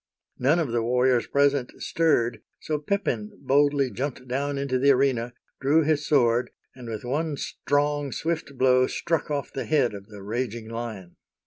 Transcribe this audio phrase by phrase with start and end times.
[0.39, 5.83] None of the warriors present stirred, so Pepin boldly jumped down into the arena, drew
[5.83, 10.67] his sword, and with one strong, swift blow struck off the head of the raging
[10.69, 11.17] lion.